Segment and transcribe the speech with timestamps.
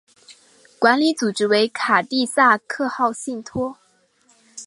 [0.79, 3.77] 管理组织为卡蒂萨克号信托。